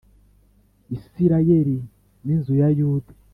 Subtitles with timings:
[0.95, 1.77] Isirayeli
[2.25, 3.13] n inzu ya Yuda